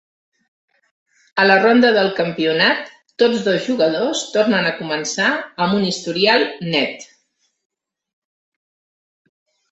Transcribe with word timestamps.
A 1.41 1.43
la 1.47 1.57
ronda 1.63 1.89
del 1.97 2.07
campionat, 2.19 2.87
tots 3.23 3.43
dos 3.47 3.67
jugadors 3.67 4.23
tornen 4.37 4.69
a 4.69 4.71
començar 4.79 5.27
amb 5.65 5.77
un 5.81 5.85
historial 5.89 6.47
net. 6.77 7.05